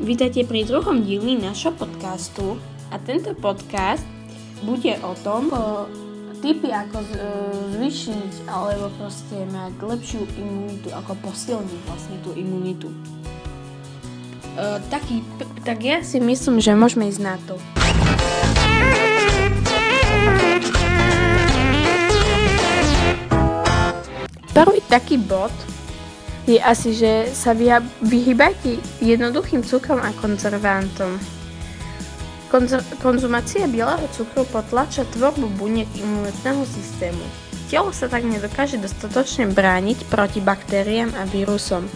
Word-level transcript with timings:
Vítajte 0.00 0.48
pri 0.48 0.64
druhom 0.64 1.04
dieli 1.04 1.36
našho 1.36 1.68
podcastu 1.76 2.56
a 2.88 2.96
tento 2.96 3.36
podcast 3.36 4.00
bude 4.64 4.96
o 5.04 5.12
tom, 5.20 5.52
o 5.52 5.84
typy 6.40 6.72
ako 6.72 6.96
e, 6.96 7.08
zvyšiť 7.76 8.48
alebo 8.48 8.88
proste 8.96 9.44
mať 9.52 9.76
lepšiu 9.84 10.24
imunitu, 10.40 10.88
ako 10.96 11.12
posilniť 11.28 11.80
vlastne 11.84 12.16
tú 12.24 12.32
imunitu. 12.32 12.88
E, 12.88 14.80
taký, 14.88 15.20
tak 15.60 15.84
ja 15.84 16.00
si 16.00 16.24
myslím, 16.24 16.56
že 16.56 16.72
môžeme 16.72 17.12
ísť 17.12 17.20
na 17.20 17.36
to. 17.44 17.60
Prvý 24.56 24.80
taký 24.88 25.20
bod 25.20 25.52
je 26.46 26.58
asi, 26.58 26.90
že 26.94 27.30
sa 27.30 27.54
vyhýbajte 28.02 28.78
jednoduchým 28.98 29.62
cukrom 29.62 30.02
a 30.02 30.10
konzervantom. 30.18 31.18
Konz- 32.50 32.84
konzumácia 33.00 33.64
bieleho 33.70 34.04
cukru 34.12 34.44
potlača 34.50 35.08
tvorbu 35.08 35.48
buniek 35.56 35.88
imunitného 35.96 36.66
systému. 36.68 37.24
Telo 37.72 37.88
sa 37.88 38.04
tak 38.04 38.28
nedokáže 38.28 38.76
dostatočne 38.76 39.48
brániť 39.48 40.04
proti 40.12 40.44
baktériám 40.44 41.16
a 41.16 41.24
vírusom. 41.24 41.88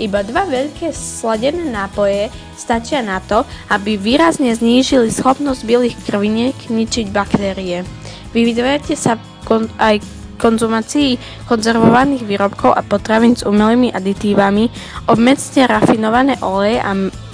Iba 0.00 0.26
dva 0.26 0.48
veľké 0.48 0.90
sladené 0.90 1.70
nápoje 1.70 2.26
stačia 2.58 3.04
na 3.06 3.22
to, 3.22 3.46
aby 3.70 3.94
výrazne 3.94 4.50
znížili 4.50 5.14
schopnosť 5.14 5.62
bielých 5.62 5.96
krviniek 6.08 6.56
ničiť 6.66 7.14
baktérie. 7.14 7.86
Vyvidujete 8.34 8.98
sa 8.98 9.20
kon- 9.46 9.70
aj 9.78 10.02
konzumácii 10.40 11.18
konzervovaných 11.48 12.24
výrobkov 12.24 12.72
a 12.72 12.82
potravín 12.84 13.36
s 13.36 13.46
umelými 13.46 13.92
aditívami, 13.92 14.70
obmedzte 15.08 15.66
rafinované 15.66 16.38
oleje 16.40 16.78
a 16.80 16.92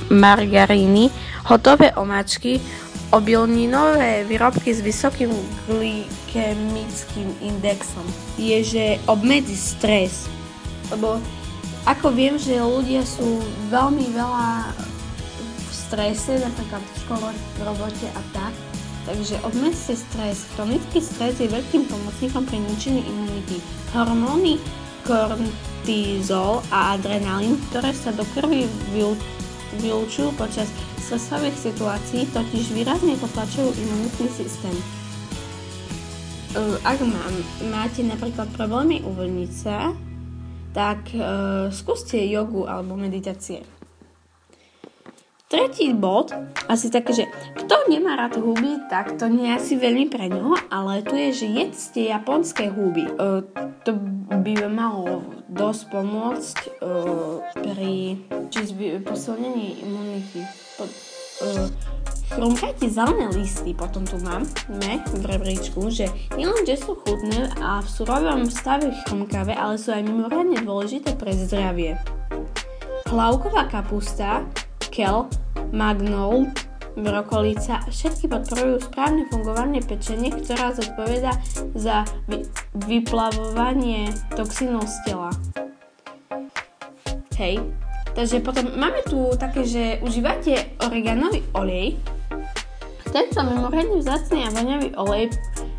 margaríny, 0.08 1.12
hotové 1.46 1.92
omáčky, 1.96 2.60
obilninové 3.08 4.28
výrobky 4.28 4.72
s 4.72 4.84
vysokým 4.84 5.32
glykemickým 5.64 7.28
indexom. 7.40 8.04
Je, 8.36 8.60
že 8.60 8.84
obmedzi 9.08 9.56
stres. 9.56 10.28
Lebo 10.92 11.20
ako 11.88 12.12
viem, 12.12 12.36
že 12.36 12.60
ľudia 12.60 13.00
sú 13.04 13.40
veľmi 13.72 14.12
veľa 14.12 14.76
v 15.56 15.72
strese, 15.72 16.36
napríklad 16.36 16.84
v 16.84 16.96
škole, 17.00 17.28
v 17.32 17.60
robote 17.64 18.08
a 18.12 18.20
tak, 18.36 18.52
Takže 19.08 19.40
obmedzte 19.40 19.96
stres. 19.96 20.44
Chronický 20.52 21.00
stres 21.00 21.40
je 21.40 21.48
veľkým 21.48 21.88
pomocníkom 21.88 22.44
pri 22.44 22.60
ničení 22.60 23.00
imunity. 23.08 23.56
Hormóny 23.96 24.60
kortizol 25.08 26.60
a 26.68 26.92
adrenalín, 26.92 27.56
ktoré 27.72 27.96
sa 27.96 28.12
do 28.12 28.20
krvi 28.36 28.68
vylúčujú 29.80 30.36
počas 30.36 30.68
stresových 31.00 31.56
situácií, 31.56 32.28
totiž 32.36 32.76
výrazne 32.76 33.16
potlačujú 33.16 33.72
imunitný 33.72 34.28
systém. 34.28 34.76
Ak 36.84 37.00
mám, 37.00 37.34
máte 37.72 38.04
napríklad 38.04 38.52
problémy 38.52 39.00
uvoľniť 39.08 39.50
sa, 39.56 39.96
tak 40.76 41.16
uh, 41.16 41.72
skúste 41.72 42.20
jogu 42.28 42.68
alebo 42.68 42.92
meditácie. 42.92 43.77
Tretí 45.48 45.96
bod, 45.96 46.28
asi 46.68 46.92
také, 46.92 47.16
že 47.16 47.24
kto 47.56 47.88
nemá 47.88 48.20
rád 48.20 48.36
huby, 48.36 48.84
tak 48.92 49.16
to 49.16 49.32
nie 49.32 49.48
je 49.48 49.56
asi 49.56 49.74
veľmi 49.80 50.12
pre 50.12 50.28
ňoho, 50.28 50.68
ale 50.68 51.00
tu 51.00 51.16
je, 51.16 51.32
že 51.32 51.46
jedzte 51.48 52.04
japonské 52.04 52.68
huby. 52.68 53.08
Uh, 53.16 53.40
to 53.80 53.96
by 54.28 54.52
malo 54.68 55.24
dosť 55.48 55.82
pomôcť 55.88 56.58
uh, 56.84 57.40
pri 57.64 58.20
posilnení 59.00 59.88
imunity. 59.88 60.44
Po, 60.76 60.84
uh, 60.84 61.72
Chrumkajte 62.28 62.92
zelené 62.92 63.32
listy, 63.32 63.72
potom 63.72 64.04
tu 64.04 64.20
máme 64.20 64.44
v 65.16 65.24
rebríčku, 65.24 65.88
že 65.88 66.12
nielen, 66.36 66.60
že 66.68 66.76
sú 66.76 66.92
chutné 67.00 67.48
a 67.56 67.80
v 67.80 67.88
surovom 67.88 68.52
stave 68.52 68.92
chrumkavé, 69.08 69.56
ale 69.56 69.80
sú 69.80 69.96
aj 69.96 70.04
mimoriadne 70.04 70.60
dôležité 70.60 71.16
pre 71.16 71.32
zdravie. 71.32 71.96
Hlavková 73.08 73.72
kapusta, 73.72 74.44
kel, 74.90 75.30
magnold, 75.70 76.52
brokolica, 76.98 77.84
všetky 77.86 78.26
podporujú 78.26 78.82
správne 78.90 79.28
fungovanie 79.30 79.80
pečenie, 79.84 80.34
ktorá 80.34 80.74
zodpoveda 80.74 81.38
za 81.78 82.02
vy- 82.26 82.48
vyplavovanie 82.88 84.10
toxínov 84.34 84.84
z 84.88 84.96
tela. 85.06 85.30
Hej, 87.38 87.62
takže 88.18 88.42
potom 88.42 88.74
máme 88.74 89.06
tu 89.06 89.30
také, 89.38 89.62
že 89.62 90.02
užívate 90.02 90.74
oreganový 90.82 91.46
olej. 91.54 91.94
Tento 93.08 93.40
mimoriadne 93.46 94.02
vzácný 94.02 94.44
a 94.44 94.52
voňavý 94.52 94.92
olej 94.98 95.32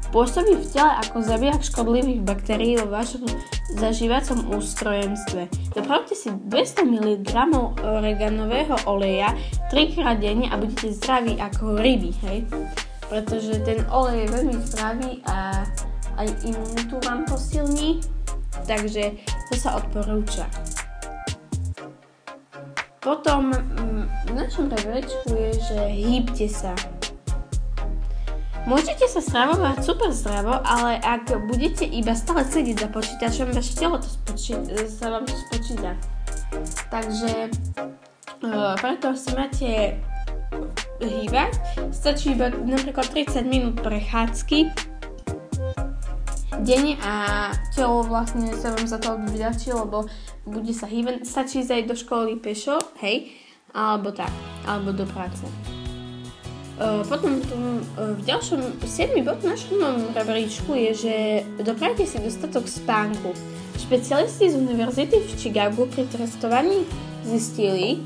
Pôsobí 0.09 0.57
v 0.57 0.65
tele 0.73 0.89
ako 1.05 1.21
zabijak 1.21 1.61
škodlivých 1.61 2.25
baktérií 2.25 2.81
vo 2.81 2.89
vašom 2.89 3.29
zažívacom 3.77 4.49
ústrojenstve. 4.57 5.49
Dopravte 5.75 6.17
si 6.17 6.33
200 6.33 6.85
mg 6.85 7.31
oreganového 7.77 8.75
oleja 8.89 9.35
3 9.69 9.93
krát 9.93 10.17
denne 10.17 10.49
a 10.49 10.57
budete 10.57 10.95
zdraví 10.95 11.37
ako 11.37 11.77
ryby, 11.77 12.11
hej? 12.25 12.45
Pretože 13.09 13.61
ten 13.65 13.85
olej 13.89 14.25
je 14.25 14.33
veľmi 14.33 14.55
zdravý 14.69 15.11
a 15.29 15.65
aj 16.19 16.27
imunitu 16.45 16.95
vám 17.05 17.25
posilní, 17.25 18.01
takže 18.67 19.17
to 19.49 19.53
sa 19.55 19.79
odporúča. 19.79 20.45
Potom 22.99 23.55
mm, 23.55 24.03
v 24.27 24.31
našom 24.35 24.67
rebríčku 24.67 25.31
je, 25.31 25.51
že 25.55 25.79
hýbte 25.95 26.47
sa. 26.51 26.75
Môžete 28.67 29.07
sa 29.07 29.23
stravovať 29.23 29.85
super 29.85 30.11
zdravo, 30.11 30.59
ale 30.65 30.99
ak 30.99 31.31
budete 31.47 31.87
iba 31.87 32.11
stále 32.11 32.43
sedieť 32.43 32.83
za 32.83 32.89
počítačom, 32.91 33.55
vaše 33.55 33.73
telo 33.77 34.01
to 34.01 34.09
spočí- 34.09 34.59
sa 34.89 35.07
vám 35.13 35.23
to 35.23 35.35
spočíta. 35.47 35.95
Takže 36.89 37.53
uh, 38.43 38.75
preto 38.81 39.15
si 39.15 39.29
máte 39.31 39.69
hýbať. 40.99 41.51
Stačí 41.93 42.35
iba 42.35 42.51
napríklad 42.51 43.07
30 43.07 43.45
minút 43.47 43.75
prechádzky 43.79 44.89
denne 46.59 46.99
a 46.99 47.13
telo 47.71 48.03
vlastne 48.03 48.51
sa 48.59 48.75
vám 48.75 48.83
za 48.83 48.99
to 48.99 49.15
vyľahčí, 49.31 49.71
lebo 49.71 50.05
bude 50.43 50.75
sa 50.75 50.91
hýbať. 50.91 51.23
Stačí 51.23 51.63
aj 51.63 51.87
do 51.87 51.95
školy 51.95 52.35
pešo, 52.35 52.79
hej, 52.99 53.31
alebo 53.71 54.11
tak, 54.11 54.31
alebo 54.67 54.91
do 54.91 55.07
práce. 55.07 55.47
Potom 56.79 57.43
tu, 57.43 57.59
v 57.99 58.21
ďalšom 58.23 58.79
7. 58.87 59.11
bod 59.27 59.43
našom 59.43 60.15
rebríčku 60.15 60.71
je, 60.71 60.91
že 60.95 61.15
doprajte 61.59 62.07
si 62.07 62.23
dostatok 62.23 62.71
spánku. 62.71 63.35
Špecialisti 63.75 64.47
z 64.47 64.55
univerzity 64.55 65.19
v 65.19 65.27
Chicagu 65.35 65.91
pri 65.91 66.07
testovaní 66.07 66.87
zistili, 67.27 67.99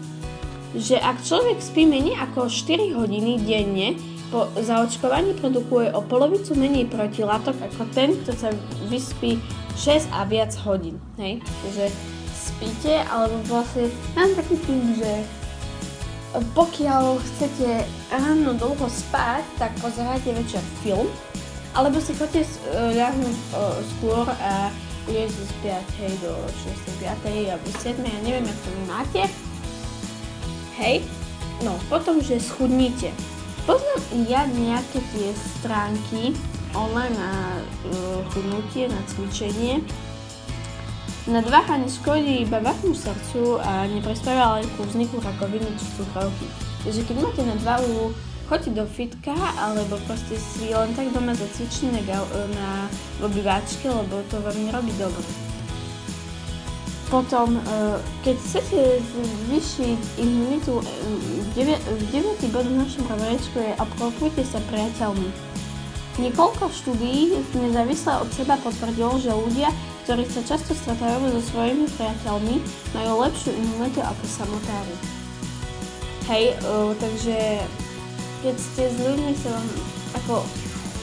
že 0.73 0.97
ak 0.97 1.21
človek 1.21 1.61
spí 1.61 1.85
menej 1.85 2.17
ako 2.17 2.49
4 2.49 2.97
hodiny 2.97 3.37
denne, 3.45 3.93
po 4.33 4.49
zaočkovaní 4.57 5.37
produkuje 5.37 5.93
o 5.93 6.01
polovicu 6.01 6.57
menej 6.57 6.89
protilátok 6.89 7.53
ako 7.53 7.85
ten, 7.93 8.17
kto 8.25 8.33
sa 8.33 8.49
vyspí 8.89 9.37
6 9.77 10.09
a 10.17 10.25
viac 10.25 10.49
hodín. 10.65 10.97
Hej? 11.21 11.45
Takže 11.45 11.85
spíte, 12.33 13.05
alebo 13.05 13.37
vlastne 13.45 13.93
mám 14.17 14.33
taký 14.33 14.57
tým, 14.65 14.97
že 14.97 15.21
pokiaľ 16.33 17.21
chcete 17.21 17.85
ráno 18.09 18.57
dlho 18.57 18.87
spať, 18.89 19.45
tak 19.61 19.71
pozerajte 19.77 20.33
večer 20.33 20.61
film, 20.81 21.05
alebo 21.77 22.01
si 22.01 22.17
chodite 22.17 22.45
ľahnúť 22.73 23.37
skôr 23.97 24.25
a 24.25 24.73
si 25.05 25.43
spiať 25.59 25.87
hej 25.99 26.13
do 26.23 26.31
6. 26.95 27.03
5. 27.03 27.51
alebo 27.51 27.67
7. 27.69 28.01
ja 28.01 28.19
neviem, 28.23 28.45
ako 28.47 28.67
vy 28.71 28.83
máte. 28.87 29.21
Hej, 30.79 31.05
no 31.61 31.77
potom, 31.91 32.17
že 32.23 32.41
schudnite. 32.41 33.13
Poznám 33.69 34.01
ja 34.27 34.43
nejaké 34.49 34.99
tie 35.15 35.29
stránky 35.59 36.35
online 36.73 37.13
na 37.15 37.61
uh, 37.61 38.19
chudnutie, 38.33 38.89
na 38.89 38.99
cvičenie, 39.05 39.85
Nadváha 41.23 41.79
neškodí 41.79 42.43
iba 42.43 42.59
vášmu 42.59 42.91
srdcu 42.91 43.55
a 43.63 43.87
neprispieva 43.87 44.43
ale 44.43 44.67
ku 44.75 44.83
vzniku 44.83 45.23
rakoviny 45.23 45.71
či 45.79 45.87
cukrovky. 45.95 46.51
Takže 46.83 47.01
keď 47.07 47.15
máte 47.23 47.41
nadváhu, 47.47 48.11
choďte 48.51 48.71
do 48.75 48.83
fitka 48.83 49.31
alebo 49.55 49.95
proste 50.03 50.35
si 50.35 50.75
len 50.75 50.91
tak 50.91 51.07
doma 51.15 51.31
zacvičte 51.31 51.95
na, 51.95 52.03
na 52.59 52.69
obývačke, 53.23 53.87
lebo 53.87 54.19
to 54.27 54.35
vám 54.43 54.57
nerobí 54.67 54.91
dobre. 54.99 55.23
Potom, 57.07 57.55
e, 57.55 57.61
keď 58.27 58.35
chcete 58.43 58.79
zvýšiť 59.47 60.19
imunitu, 60.19 60.75
e, 60.75 60.83
v 61.39 62.19
9. 62.19 62.51
bod 62.51 62.67
v 62.67 62.83
našom 62.83 63.07
rebríčku 63.07 63.63
je 63.63 63.71
obklopujte 63.79 64.43
sa 64.43 64.59
priateľmi. 64.67 65.31
Niekoľko 66.19 66.67
štúdií 66.67 67.31
nezávisle 67.55 68.11
od 68.19 68.29
seba 68.35 68.59
potvrdilo, 68.59 69.17
že 69.23 69.31
ľudia, 69.31 69.71
ktorí 70.03 70.27
sa 70.27 70.43
často 70.43 70.75
stretávajú 70.75 71.31
so 71.39 71.41
svojimi 71.55 71.87
priateľmi, 71.95 72.55
majú 72.91 73.11
lepšiu 73.23 73.55
imunitu 73.55 74.03
ako 74.03 74.23
samotári. 74.27 74.95
Hej, 76.27 76.59
uh, 76.63 76.91
takže 76.99 77.63
keď 78.43 78.55
ste 78.59 78.83
s 78.91 78.97
ľuďmi 78.99 79.31
sa 79.39 79.55
vám, 79.55 79.67
ako, 80.19 80.33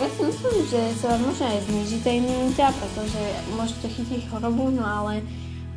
ja 0.00 0.08
si 0.12 0.20
myslím, 0.29 0.55
že 0.69 0.81
sa 1.00 1.17
vám 1.17 1.32
môže 1.32 1.44
aj 1.44 1.58
znižiť 1.64 2.00
tá 2.05 2.11
imunita, 2.12 2.67
pretože 2.76 3.23
môžete 3.56 3.87
chytiť 3.88 4.20
chorobu, 4.29 4.69
no 4.69 4.85
ale 4.85 5.25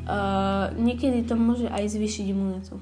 uh, 0.08 0.72
niekedy 0.76 1.24
to 1.24 1.40
môže 1.40 1.72
aj 1.72 1.96
zvýšiť 1.96 2.26
imunitu. 2.28 2.76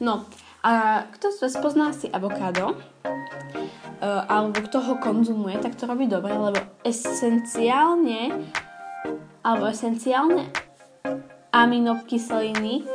No, 0.00 0.24
a 0.64 1.04
kto 1.12 1.28
z 1.28 1.44
vás 1.44 1.54
pozná 1.60 1.92
si 1.92 2.08
avokádo, 2.08 2.72
uh, 2.72 4.24
alebo 4.28 4.64
kto 4.64 4.80
ho 4.80 4.94
konzumuje, 4.96 5.60
tak 5.60 5.76
to 5.76 5.84
robí 5.84 6.08
dobre, 6.08 6.32
lebo 6.32 6.56
esenciálne, 6.84 8.48
alebo 9.44 9.68
esenciálne 9.68 10.48
aminokyseliny 11.50 12.86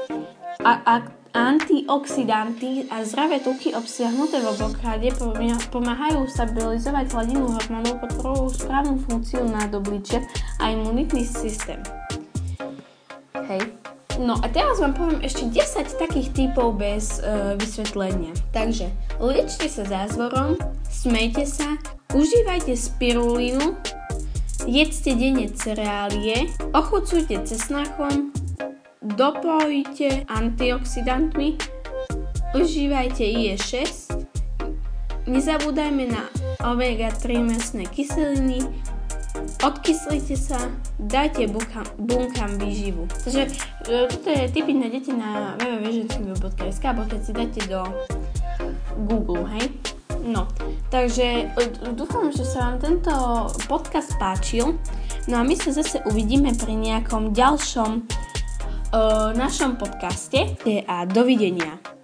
a, 0.63 0.71
a 0.85 0.93
antioxidanty 1.35 2.87
a 2.87 3.03
zdravé 3.03 3.43
tuky 3.43 3.75
obsiahnuté 3.75 4.39
v 4.39 4.55
avokáde 4.55 5.11
pomáhajú 5.67 6.23
stabilizovať 6.31 7.11
hladinu 7.11 7.51
hormónov, 7.51 7.99
podporujú 7.99 8.63
správnu 8.63 8.95
funkciu 9.03 9.43
nádobličiek 9.43 10.23
a 10.63 10.71
imunitný 10.71 11.27
systém. 11.27 11.83
Hej. 13.35 13.67
No 14.15 14.39
a 14.39 14.47
teraz 14.47 14.79
vám 14.79 14.95
poviem 14.95 15.19
ešte 15.27 15.51
10 15.51 15.99
takých 15.99 16.31
typov 16.31 16.79
bez 16.79 17.19
uh, 17.19 17.59
vysvetlenia. 17.59 18.31
Takže 18.55 18.87
liečte 19.19 19.67
sa 19.67 19.83
zázvorom, 19.83 20.55
smejte 20.87 21.43
sa, 21.43 21.75
užívajte 22.15 22.79
spirulínu, 22.79 23.75
jedzte 24.67 25.15
denne 25.15 25.49
cereálie, 25.49 26.35
ochucujte 26.73 27.39
cesnachom, 27.45 28.31
dopojte 29.01 30.25
antioxidantmi, 30.27 31.57
užívajte 32.55 33.23
IE6, 33.23 33.77
nezabúdajme 35.27 36.05
na 36.09 36.23
omega-3 36.65 37.45
mesné 37.45 37.85
kyseliny, 37.85 38.65
odkyslite 39.61 40.37
sa, 40.37 40.57
dajte 40.99 41.45
bunkám, 41.47 41.85
bunkám 42.01 42.57
výživu. 42.57 43.05
Takže 43.23 43.41
e, 43.89 44.07
toto 44.09 44.29
je 44.29 44.49
tipy 44.49 44.73
na 44.73 44.87
deti 44.89 45.13
na 45.13 45.53
www.ženským.sk 45.61 46.83
alebo 46.85 47.05
keď 47.05 47.19
si 47.21 47.31
dáte 47.33 47.61
do 47.69 47.81
Google, 49.05 49.45
hej? 49.57 49.94
No, 50.25 50.49
takže 50.89 51.53
e, 51.53 51.93
dúfam, 51.93 52.33
že 52.33 52.41
sa 52.41 52.73
vám 52.73 52.81
tento 52.81 53.13
podcast 53.69 54.17
páčil. 54.17 54.73
No 55.29 55.37
a 55.39 55.45
my 55.45 55.53
sa 55.53 55.69
zase 55.69 56.01
uvidíme 56.09 56.53
pri 56.57 56.73
nejakom 56.73 57.33
ďalšom 57.33 58.25
našom 59.35 59.75
podcaste 59.75 60.55
a 60.87 61.03
dovidenia. 61.03 61.94